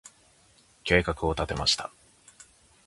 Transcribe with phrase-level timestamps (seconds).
[0.83, 1.91] 計画を立てました。